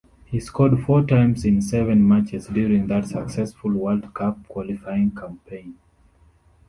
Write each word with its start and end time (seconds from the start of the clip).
He 0.25 0.39
scored 0.39 0.83
four 0.83 1.05
times 1.05 1.45
in 1.45 1.61
seven 1.61 2.07
matches 2.07 2.47
during 2.47 2.87
that 2.87 3.05
successful 3.07 3.69
World 3.69 4.11
Cup 4.15 4.47
qualifying 4.47 5.11
campaign. 5.11 5.77